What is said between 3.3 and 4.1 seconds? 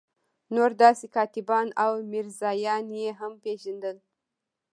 پېژندل.